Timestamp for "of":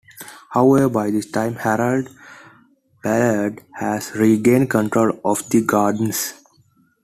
5.23-5.47